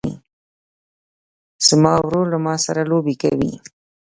زما 1.67 1.93
ورور 2.03 2.25
له 2.33 2.37
ما 2.45 2.55
سره 2.65 2.81
لوبې 2.91 3.15
کوي. 3.23 3.53